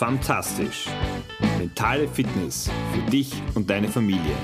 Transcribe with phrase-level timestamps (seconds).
[0.00, 0.86] Fantastisch.
[1.58, 4.34] Mentale Fitness für dich und deine Familie.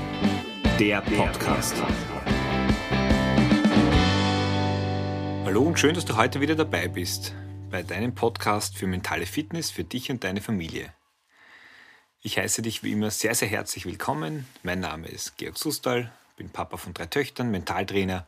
[0.78, 1.74] Der Podcast.
[5.46, 7.34] Hallo und schön, dass du heute wieder dabei bist
[7.70, 10.92] bei deinem Podcast für mentale Fitness für dich und deine Familie.
[12.20, 14.46] Ich heiße dich wie immer sehr, sehr herzlich willkommen.
[14.62, 18.26] Mein Name ist Georg Sustal, bin Papa von drei Töchtern, Mentaltrainer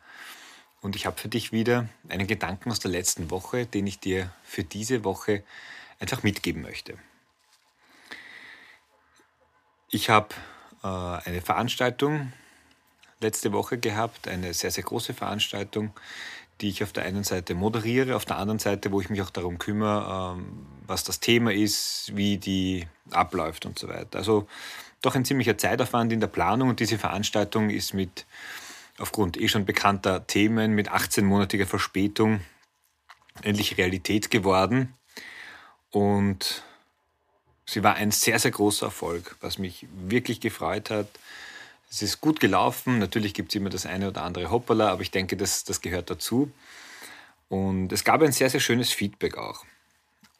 [0.80, 4.32] und ich habe für dich wieder einen Gedanken aus der letzten Woche, den ich dir
[4.44, 5.44] für diese Woche
[6.00, 6.96] einfach mitgeben möchte.
[9.90, 10.28] Ich habe
[10.82, 12.32] äh, eine Veranstaltung
[13.20, 15.92] letzte Woche gehabt, eine sehr, sehr große Veranstaltung,
[16.60, 19.30] die ich auf der einen Seite moderiere, auf der anderen Seite, wo ich mich auch
[19.30, 24.18] darum kümmere, ähm, was das Thema ist, wie die abläuft und so weiter.
[24.18, 24.46] Also
[25.00, 28.26] doch ein ziemlicher Zeitaufwand in der Planung und diese Veranstaltung ist mit
[28.98, 32.40] aufgrund eh schon bekannter Themen mit 18-monatiger Verspätung
[33.42, 34.94] endlich Realität geworden.
[35.90, 36.64] Und
[37.70, 41.06] Sie war ein sehr, sehr großer Erfolg, was mich wirklich gefreut hat.
[41.90, 42.98] Es ist gut gelaufen.
[42.98, 46.08] Natürlich gibt es immer das eine oder andere Hoppala, aber ich denke, das, das gehört
[46.08, 46.50] dazu.
[47.50, 49.66] Und es gab ein sehr, sehr schönes Feedback auch.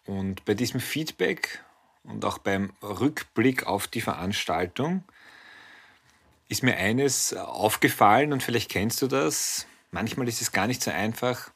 [0.07, 1.63] Und bei diesem Feedback
[2.03, 5.05] und auch beim Rückblick auf die Veranstaltung
[6.49, 9.67] ist mir eines aufgefallen und vielleicht kennst du das.
[9.91, 11.51] Manchmal ist es gar nicht so einfach,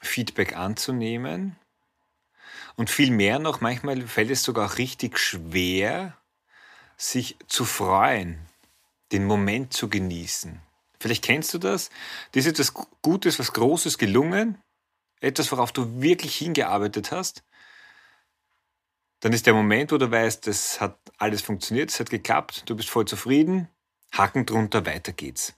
[0.00, 1.56] Feedback anzunehmen
[2.80, 6.16] und viel mehr noch, manchmal fällt es sogar auch richtig schwer,
[6.96, 8.38] sich zu freuen,
[9.12, 10.62] den Moment zu genießen.
[10.98, 11.90] Vielleicht kennst du das.
[12.32, 14.56] Das ist etwas Gutes, was Großes gelungen,
[15.20, 17.44] etwas, worauf du wirklich hingearbeitet hast.
[19.20, 22.76] Dann ist der Moment, wo du weißt, das hat alles funktioniert, es hat geklappt, du
[22.76, 23.68] bist voll zufrieden,
[24.12, 25.52] Haken drunter, weiter geht's.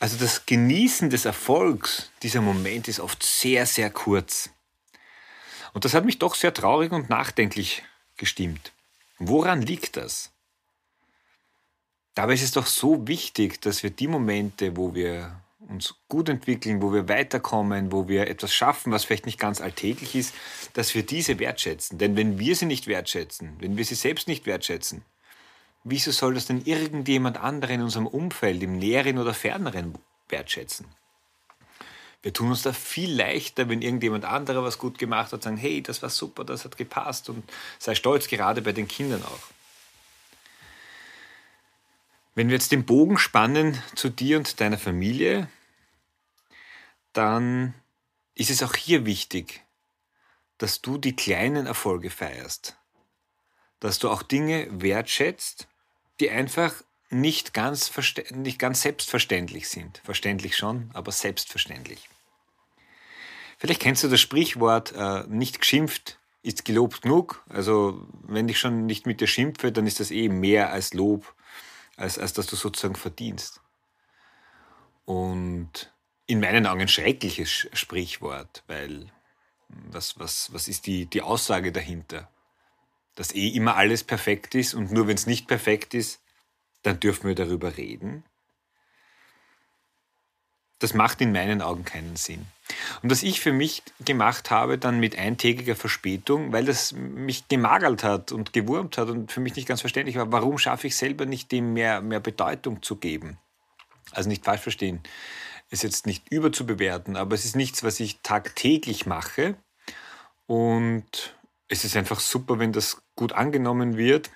[0.00, 4.48] Also das Genießen des Erfolgs, dieser Moment ist oft sehr, sehr kurz.
[5.72, 7.82] Und das hat mich doch sehr traurig und nachdenklich
[8.16, 8.72] gestimmt.
[9.18, 10.30] Woran liegt das?
[12.14, 16.82] Dabei ist es doch so wichtig, dass wir die Momente, wo wir uns gut entwickeln,
[16.82, 20.34] wo wir weiterkommen, wo wir etwas schaffen, was vielleicht nicht ganz alltäglich ist,
[20.72, 21.98] dass wir diese wertschätzen.
[21.98, 25.02] Denn wenn wir sie nicht wertschätzen, wenn wir sie selbst nicht wertschätzen,
[25.84, 29.94] wieso soll das denn irgendjemand anderen in unserem Umfeld, im näheren oder ferneren
[30.28, 30.86] wertschätzen?
[32.22, 35.82] Wir tun uns da viel leichter, wenn irgendjemand anderer was gut gemacht hat, sagen, hey,
[35.82, 37.48] das war super, das hat gepasst und
[37.78, 39.48] sei stolz, gerade bei den Kindern auch.
[42.34, 45.48] Wenn wir jetzt den Bogen spannen zu dir und deiner Familie,
[47.12, 47.74] dann
[48.34, 49.64] ist es auch hier wichtig,
[50.58, 52.76] dass du die kleinen Erfolge feierst,
[53.80, 55.68] dass du auch Dinge wertschätzt,
[56.20, 56.74] die einfach
[57.10, 57.90] nicht ganz,
[58.30, 60.00] nicht ganz selbstverständlich sind.
[60.04, 62.08] Verständlich schon, aber selbstverständlich.
[63.58, 67.44] Vielleicht kennst du das Sprichwort, äh, nicht geschimpft ist gelobt genug.
[67.48, 71.34] Also wenn ich schon nicht mit dir schimpfe, dann ist das eh mehr als Lob,
[71.96, 73.60] als, als dass du sozusagen verdienst.
[75.04, 75.92] Und
[76.26, 79.10] in meinen Augen ein schreckliches Sprichwort, weil
[79.68, 82.30] was, was, was ist die, die Aussage dahinter?
[83.14, 86.20] Dass eh immer alles perfekt ist und nur wenn es nicht perfekt ist,
[86.88, 88.24] dann dürfen wir darüber reden.
[90.78, 92.46] Das macht in meinen Augen keinen Sinn.
[93.02, 98.04] Und was ich für mich gemacht habe, dann mit eintägiger Verspätung, weil das mich gemagert
[98.04, 101.26] hat und gewurmt hat und für mich nicht ganz verständlich war, warum schaffe ich selber
[101.26, 103.38] nicht, dem mehr, mehr Bedeutung zu geben?
[104.12, 105.00] Also nicht falsch verstehen,
[105.70, 109.56] ist jetzt nicht überzubewerten, aber es ist nichts, was ich tagtäglich mache.
[110.46, 114.30] Und es ist einfach super, wenn das gut angenommen wird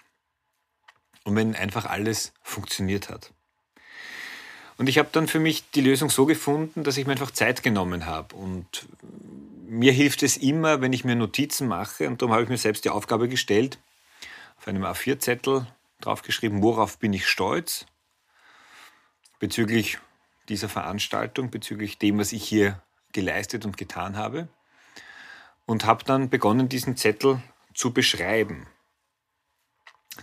[1.24, 3.32] und wenn einfach alles funktioniert hat.
[4.78, 7.62] Und ich habe dann für mich die Lösung so gefunden, dass ich mir einfach Zeit
[7.62, 8.34] genommen habe.
[8.34, 8.88] Und
[9.68, 12.84] mir hilft es immer, wenn ich mir Notizen mache, und darum habe ich mir selbst
[12.84, 13.78] die Aufgabe gestellt,
[14.58, 15.66] auf einem A4-Zettel
[16.00, 17.86] draufgeschrieben, worauf bin ich stolz
[19.38, 19.98] bezüglich
[20.48, 22.82] dieser Veranstaltung, bezüglich dem, was ich hier
[23.12, 24.48] geleistet und getan habe.
[25.64, 27.40] Und habe dann begonnen, diesen Zettel
[27.72, 28.66] zu beschreiben.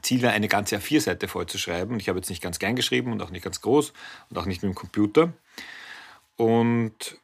[0.09, 1.93] Ziel war, eine ganze A4-Seite vollzuschreiben.
[1.93, 3.93] Und ich habe jetzt nicht ganz klein geschrieben und auch nicht ganz groß
[4.31, 5.33] und auch nicht mit dem Computer.
[6.35, 7.19] Und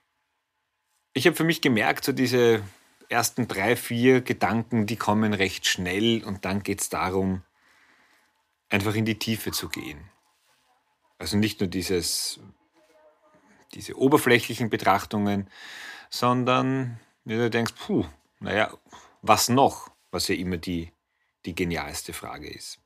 [1.14, 2.62] ich habe für mich gemerkt, so diese
[3.10, 7.42] ersten drei, vier Gedanken, die kommen recht schnell und dann geht es darum,
[8.70, 10.12] einfach in die Tiefe zu gehen.
[11.18, 12.40] Also nicht nur dieses,
[13.74, 15.50] diese oberflächlichen Betrachtungen,
[16.12, 18.06] sondern wenn du denkst, puh,
[18.40, 18.72] naja,
[19.24, 19.90] was noch?
[20.12, 20.92] Was ja immer die
[21.46, 22.80] die genialste Frage ist.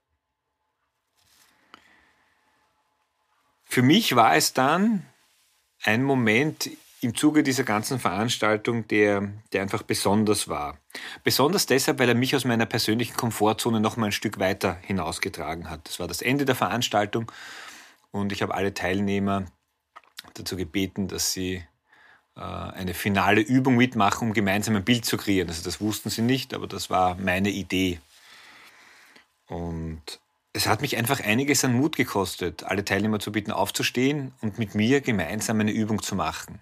[3.63, 5.05] Für mich war es dann
[5.83, 6.69] ein Moment
[7.01, 10.77] im Zuge dieser ganzen Veranstaltung, der, der einfach besonders war.
[11.23, 15.69] Besonders deshalb, weil er mich aus meiner persönlichen Komfortzone noch mal ein Stück weiter hinausgetragen
[15.69, 15.87] hat.
[15.87, 17.31] Das war das Ende der Veranstaltung
[18.11, 19.45] und ich habe alle Teilnehmer
[20.33, 21.63] dazu gebeten, dass sie
[22.35, 25.47] äh, eine finale Übung mitmachen, um gemeinsam ein Bild zu kreieren.
[25.47, 27.99] Also das wussten sie nicht, aber das war meine Idee.
[29.49, 30.19] Und
[30.53, 34.75] es hat mich einfach einiges an Mut gekostet, alle Teilnehmer zu bitten, aufzustehen und mit
[34.75, 36.61] mir gemeinsam eine Übung zu machen.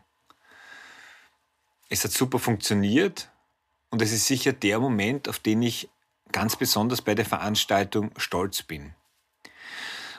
[1.89, 3.29] Es hat super funktioniert
[3.89, 5.89] und es ist sicher der Moment, auf den ich
[6.31, 8.93] ganz besonders bei der Veranstaltung stolz bin.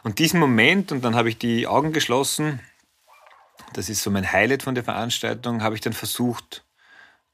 [0.04, 2.60] Und diesen Moment, und dann habe ich die Augen geschlossen,
[3.74, 6.64] das ist so mein Highlight von der Veranstaltung, habe ich dann versucht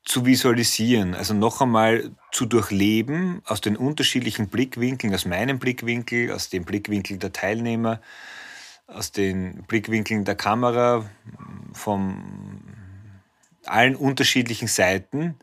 [0.05, 6.51] zu visualisieren, also noch einmal zu durchleben aus den unterschiedlichen Blickwinkeln, aus meinem Blickwinkel, aus
[6.51, 8.01] dem Blickwinkel der Teilnehmer,
[8.87, 11.09] aus den Blickwinkeln der Kamera,
[11.73, 12.61] vom
[13.65, 15.37] allen unterschiedlichen Seiten,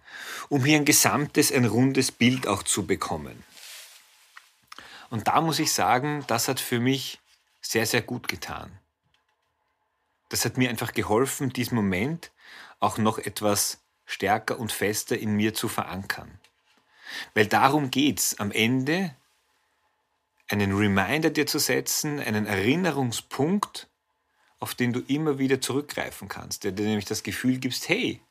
[0.47, 3.43] um hier ein gesamtes, ein rundes Bild auch zu bekommen.
[5.09, 7.19] Und da muss ich sagen, das hat für mich
[7.61, 8.71] sehr, sehr gut getan.
[10.29, 12.31] Das hat mir einfach geholfen, diesen Moment
[12.79, 13.80] auch noch etwas
[14.11, 16.39] stärker und fester in mir zu verankern.
[17.33, 19.15] Weil darum geht's am Ende,
[20.49, 23.87] einen Reminder dir zu setzen, einen Erinnerungspunkt,
[24.59, 28.21] auf den du immer wieder zurückgreifen kannst, der dir nämlich das Gefühl gibst, hey,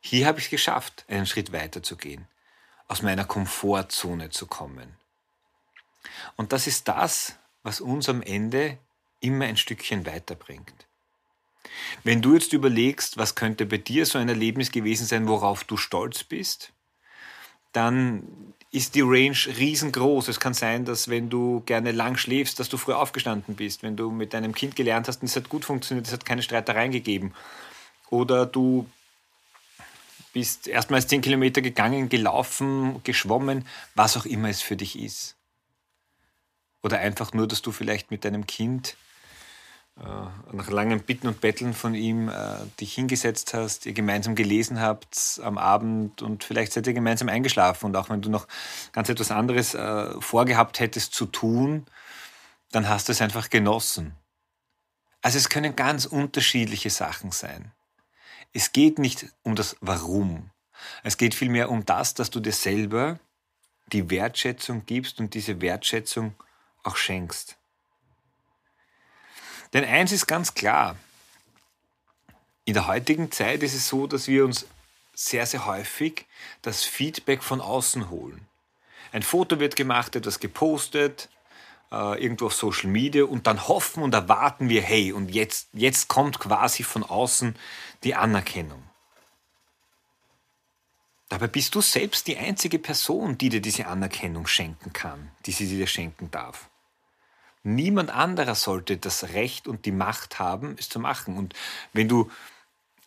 [0.00, 2.26] hier habe ich es geschafft, einen Schritt weiter zu gehen,
[2.88, 4.96] aus meiner Komfortzone zu kommen.
[6.36, 8.78] Und das ist das, was uns am Ende
[9.20, 10.86] immer ein Stückchen weiterbringt.
[12.04, 15.76] Wenn du jetzt überlegst, was könnte bei dir so ein Erlebnis gewesen sein, worauf du
[15.76, 16.72] stolz bist,
[17.72, 20.28] dann ist die Range riesengroß.
[20.28, 23.82] Es kann sein, dass wenn du gerne lang schläfst, dass du früh aufgestanden bist.
[23.82, 26.42] Wenn du mit deinem Kind gelernt hast und es hat gut funktioniert, es hat keine
[26.42, 27.34] Streitereien gegeben.
[28.10, 28.86] Oder du
[30.32, 35.36] bist erstmals zehn Kilometer gegangen, gelaufen, geschwommen, was auch immer es für dich ist.
[36.82, 38.96] Oder einfach nur, dass du vielleicht mit deinem Kind
[40.52, 45.40] nach langem Bitten und Betteln von ihm äh, dich hingesetzt hast, ihr gemeinsam gelesen habt
[45.42, 48.48] am Abend und vielleicht seid ihr gemeinsam eingeschlafen und auch wenn du noch
[48.92, 51.86] ganz etwas anderes äh, vorgehabt hättest zu tun,
[52.72, 54.14] dann hast du es einfach genossen.
[55.22, 57.72] Also es können ganz unterschiedliche Sachen sein.
[58.52, 60.50] Es geht nicht um das Warum.
[61.02, 63.20] Es geht vielmehr um das, dass du dir selber
[63.92, 66.34] die Wertschätzung gibst und diese Wertschätzung
[66.82, 67.59] auch schenkst.
[69.72, 70.96] Denn eins ist ganz klar,
[72.64, 74.66] in der heutigen Zeit ist es so, dass wir uns
[75.14, 76.26] sehr, sehr häufig
[76.62, 78.46] das Feedback von außen holen.
[79.12, 81.28] Ein Foto wird gemacht, etwas gepostet,
[81.90, 86.08] äh, irgendwo auf Social Media und dann hoffen und erwarten wir, hey, und jetzt, jetzt
[86.08, 87.56] kommt quasi von außen
[88.04, 88.82] die Anerkennung.
[91.28, 95.68] Dabei bist du selbst die einzige Person, die dir diese Anerkennung schenken kann, die sie
[95.68, 96.69] dir schenken darf.
[97.62, 101.36] Niemand anderer sollte das Recht und die Macht haben, es zu machen.
[101.36, 101.54] Und
[101.92, 102.30] wenn du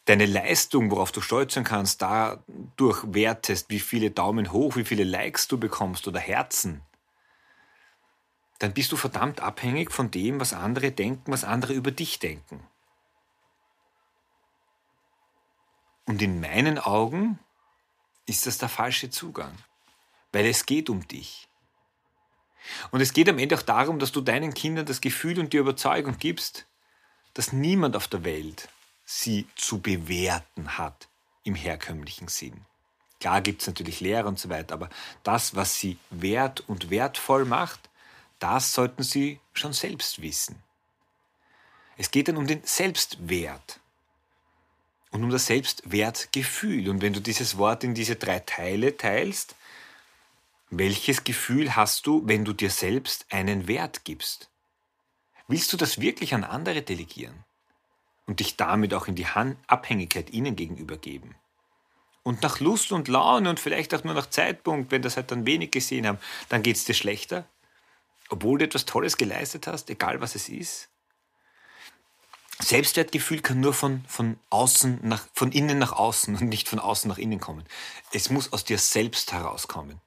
[0.06, 5.04] deine Leistung, worauf du stolz sein kannst, dadurch wertest, wie viele Daumen hoch, wie viele
[5.04, 6.82] Likes du bekommst oder Herzen,
[8.60, 12.66] dann bist du verdammt abhängig von dem, was andere denken, was andere über dich denken.
[16.06, 17.40] Und in meinen Augen
[18.26, 19.54] ist das der falsche Zugang,
[20.32, 21.48] weil es geht um dich.
[22.92, 25.58] Und es geht am Ende auch darum, dass du deinen Kindern das Gefühl und die
[25.58, 26.66] Überzeugung gibst,
[27.34, 28.70] dass niemand auf der Welt
[29.06, 31.08] sie zu bewerten hat
[31.44, 32.66] im herkömmlichen Sinn.
[33.20, 34.90] Klar gibt es natürlich Lehrer und so weiter, aber
[35.24, 37.90] das, was sie wert und wertvoll macht,
[38.40, 40.62] das sollten sie schon selbst wissen.
[41.98, 43.80] Es geht dann um den Selbstwert
[45.12, 46.90] und um das Selbstwertgefühl.
[46.90, 49.56] Und wenn du dieses Wort in diese drei Teile teilst,
[50.70, 54.50] welches Gefühl hast du, wenn du dir selbst einen Wert gibst?
[55.48, 57.44] Willst du das wirklich an andere delegieren
[58.26, 61.36] und dich damit auch in die Abhängigkeit ihnen gegenüber geben?
[62.24, 65.46] Und nach Lust und Laune und vielleicht auch nur nach Zeitpunkt, wenn das halt dann
[65.46, 67.46] wenig gesehen haben, dann geht es dir schlechter,
[68.30, 70.90] obwohl du etwas Tolles geleistet hast, egal was es ist.
[72.60, 77.10] Selbstwertgefühl kann nur von, von, außen nach, von innen nach außen und nicht von außen
[77.10, 77.66] nach innen kommen.
[78.14, 80.00] Es muss aus dir selbst herauskommen.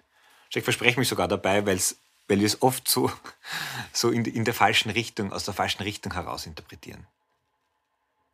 [0.51, 1.99] Ich verspreche mich sogar dabei, weil's,
[2.29, 3.11] weil wir es oft so,
[3.93, 7.07] so in, in der falschen Richtung, aus der falschen Richtung heraus interpretieren.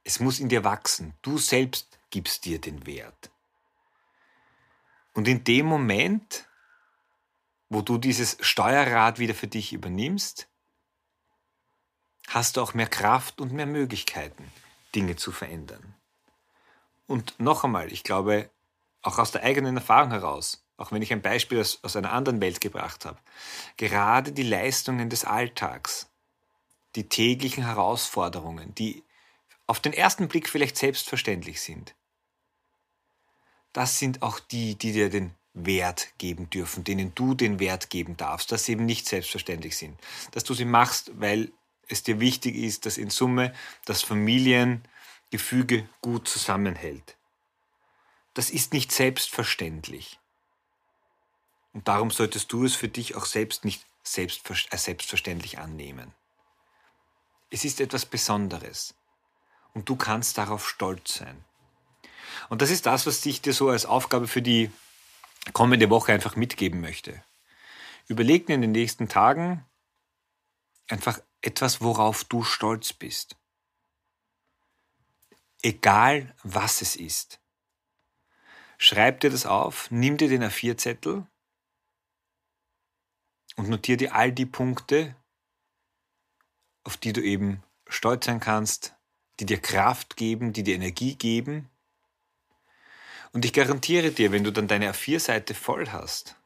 [0.04, 1.14] Es muss in dir wachsen.
[1.22, 3.30] Du selbst gibst dir den Wert.
[5.14, 6.46] Und in dem Moment,
[7.68, 10.48] wo du dieses Steuerrad wieder für dich übernimmst,
[12.28, 14.50] hast du auch mehr Kraft und mehr Möglichkeiten,
[14.94, 15.94] Dinge zu verändern.
[17.06, 18.50] Und noch einmal, ich glaube,
[19.02, 22.40] auch aus der eigenen Erfahrung heraus, auch wenn ich ein Beispiel aus, aus einer anderen
[22.40, 23.18] Welt gebracht habe,
[23.76, 26.08] gerade die Leistungen des Alltags,
[26.96, 29.02] die täglichen Herausforderungen, die
[29.66, 31.94] auf den ersten Blick vielleicht selbstverständlich sind,
[33.72, 38.16] das sind auch die, die dir den Wert geben dürfen, denen du den Wert geben
[38.16, 39.98] darfst, dass sie eben nicht selbstverständlich sind.
[40.30, 41.52] Dass du sie machst, weil
[41.88, 43.52] es dir wichtig ist, dass in Summe
[43.84, 47.16] das Familiengefüge gut zusammenhält.
[48.34, 50.18] Das ist nicht selbstverständlich.
[51.72, 56.12] Und darum solltest du es für dich auch selbst nicht selbstverständlich annehmen.
[57.50, 58.94] Es ist etwas Besonderes.
[59.74, 61.44] Und du kannst darauf stolz sein.
[62.48, 64.70] Und das ist das, was ich dir so als Aufgabe für die
[65.52, 67.22] kommende Woche einfach mitgeben möchte.
[68.08, 69.64] Überleg dir in den nächsten Tagen
[70.88, 73.36] einfach etwas, worauf du stolz bist.
[75.62, 77.40] Egal was es ist.
[78.78, 81.26] Schreib dir das auf, nimm dir den A4-Zettel
[83.56, 85.14] und notiere dir all die Punkte,
[86.84, 88.94] auf die du eben stolz sein kannst,
[89.40, 91.68] die dir Kraft geben, die dir Energie geben.
[93.32, 96.36] Und ich garantiere dir, wenn du dann deine A4-Seite voll hast,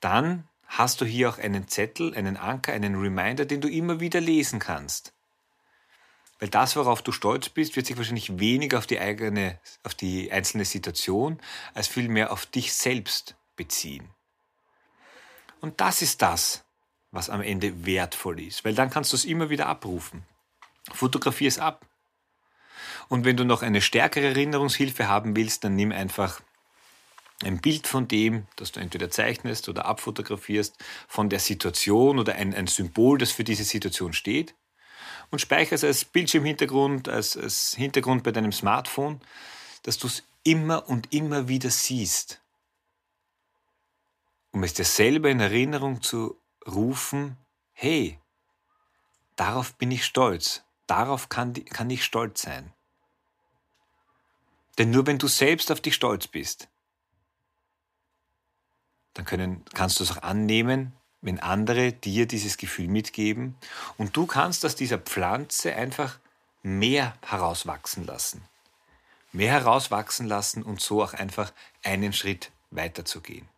[0.00, 4.20] dann hast du hier auch einen Zettel, einen Anker, einen Reminder, den du immer wieder
[4.20, 5.12] lesen kannst.
[6.40, 10.32] Weil das, worauf du stolz bist, wird sich wahrscheinlich weniger auf die eigene, auf die
[10.32, 11.40] einzelne Situation,
[11.74, 14.10] als vielmehr auf dich selbst beziehen.
[15.64, 16.62] Und das ist das,
[17.10, 20.22] was am Ende wertvoll ist, weil dann kannst du es immer wieder abrufen.
[20.92, 21.86] Fotografier es ab.
[23.08, 26.42] Und wenn du noch eine stärkere Erinnerungshilfe haben willst, dann nimm einfach
[27.42, 30.76] ein Bild von dem, das du entweder zeichnest oder abfotografierst,
[31.08, 34.54] von der Situation oder ein, ein Symbol, das für diese Situation steht
[35.30, 39.18] und speichere es als Bildschirmhintergrund, als, als Hintergrund bei deinem Smartphone,
[39.84, 42.43] dass du es immer und immer wieder siehst,
[44.54, 47.36] um es dir selber in Erinnerung zu rufen,
[47.72, 48.20] hey,
[49.34, 52.72] darauf bin ich stolz, darauf kann, kann ich stolz sein.
[54.78, 56.68] Denn nur wenn du selbst auf dich stolz bist,
[59.14, 63.56] dann können, kannst du es auch annehmen, wenn andere dir dieses Gefühl mitgeben
[63.98, 66.20] und du kannst aus dieser Pflanze einfach
[66.62, 68.40] mehr herauswachsen lassen.
[69.32, 73.48] Mehr herauswachsen lassen und so auch einfach einen Schritt weiterzugehen.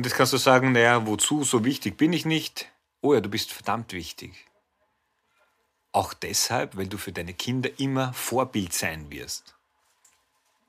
[0.00, 2.72] Und jetzt kannst du sagen, naja, wozu, so wichtig bin ich nicht.
[3.02, 4.46] Oh ja, du bist verdammt wichtig.
[5.92, 9.56] Auch deshalb, weil du für deine Kinder immer Vorbild sein wirst.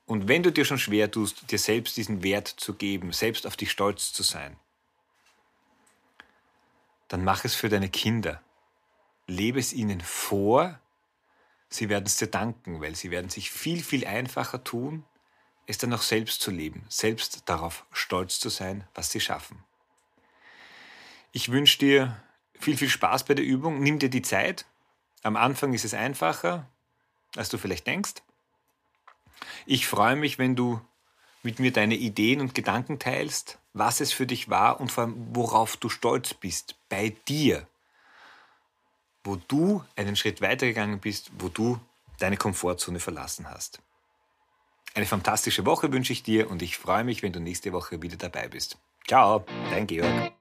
[0.05, 3.55] Und wenn du dir schon schwer tust, dir selbst diesen Wert zu geben, selbst auf
[3.55, 4.57] dich stolz zu sein,
[7.07, 8.41] dann mach es für deine Kinder.
[9.27, 10.77] Lebe es ihnen vor.
[11.69, 15.05] Sie werden es dir danken, weil sie werden sich viel, viel einfacher tun,
[15.71, 19.63] es dann auch selbst zu leben, selbst darauf stolz zu sein, was sie schaffen.
[21.31, 22.21] Ich wünsche dir
[22.59, 23.79] viel, viel Spaß bei der Übung.
[23.79, 24.65] Nimm dir die Zeit.
[25.23, 26.67] Am Anfang ist es einfacher,
[27.35, 28.15] als du vielleicht denkst.
[29.65, 30.81] Ich freue mich, wenn du
[31.43, 35.35] mit mir deine Ideen und Gedanken teilst, was es für dich war und vor allem,
[35.35, 37.67] worauf du stolz bist, bei dir,
[39.23, 41.79] wo du einen Schritt weitergegangen bist, wo du
[42.19, 43.79] deine Komfortzone verlassen hast.
[44.93, 48.17] Eine fantastische Woche wünsche ich dir und ich freue mich, wenn du nächste Woche wieder
[48.17, 48.77] dabei bist.
[49.07, 50.33] Ciao, dein Georg.